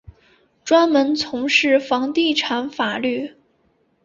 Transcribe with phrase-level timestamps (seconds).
[0.65, 3.35] 专门从事房地产法律。